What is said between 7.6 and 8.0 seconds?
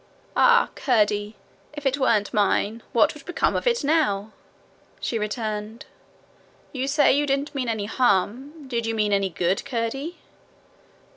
any